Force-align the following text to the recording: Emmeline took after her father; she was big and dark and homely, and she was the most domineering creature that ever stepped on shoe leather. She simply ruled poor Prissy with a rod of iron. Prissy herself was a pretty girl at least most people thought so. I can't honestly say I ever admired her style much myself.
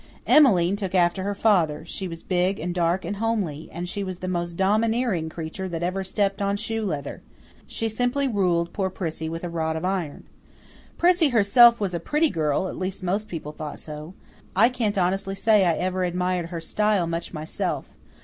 Emmeline 0.25 0.75
took 0.75 0.95
after 0.95 1.21
her 1.21 1.35
father; 1.35 1.83
she 1.85 2.07
was 2.07 2.23
big 2.23 2.59
and 2.59 2.73
dark 2.73 3.05
and 3.05 3.17
homely, 3.17 3.69
and 3.71 3.87
she 3.87 4.03
was 4.03 4.17
the 4.17 4.27
most 4.27 4.57
domineering 4.57 5.29
creature 5.29 5.69
that 5.69 5.83
ever 5.83 6.03
stepped 6.03 6.41
on 6.41 6.57
shoe 6.57 6.83
leather. 6.83 7.21
She 7.67 7.87
simply 7.87 8.27
ruled 8.27 8.73
poor 8.73 8.89
Prissy 8.89 9.29
with 9.29 9.43
a 9.43 9.47
rod 9.49 9.75
of 9.75 9.85
iron. 9.85 10.23
Prissy 10.97 11.29
herself 11.29 11.79
was 11.79 11.93
a 11.93 11.99
pretty 11.99 12.31
girl 12.31 12.67
at 12.67 12.79
least 12.79 13.03
most 13.03 13.27
people 13.27 13.51
thought 13.51 13.79
so. 13.79 14.15
I 14.55 14.69
can't 14.69 14.97
honestly 14.97 15.35
say 15.35 15.65
I 15.65 15.73
ever 15.75 16.03
admired 16.03 16.47
her 16.47 16.61
style 16.61 17.05
much 17.05 17.31
myself. 17.31 17.85